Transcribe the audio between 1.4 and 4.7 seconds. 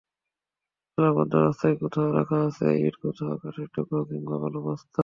রাস্তার কোথাও রাখা আছে ইট, কোথাও কাঠের টুকরো কিংবা বালুর